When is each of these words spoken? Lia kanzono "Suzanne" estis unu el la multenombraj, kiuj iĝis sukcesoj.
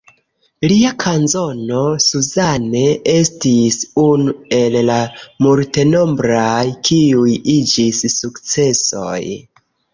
Lia 0.69 0.91
kanzono 1.01 1.81
"Suzanne" 2.05 2.81
estis 3.13 3.77
unu 4.05 4.35
el 4.61 4.79
la 4.89 4.97
multenombraj, 5.47 6.67
kiuj 6.91 7.39
iĝis 7.61 8.05
sukcesoj. 8.19 9.23